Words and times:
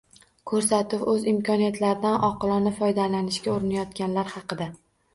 Ko'rsatuv- 0.51 1.03
o‘z 1.11 1.27
imkoniyatlaridan 1.33 2.27
oqilona 2.31 2.75
foydalanishga 2.81 3.57
urinayotganlar 3.57 4.37
haqida. 4.39 4.75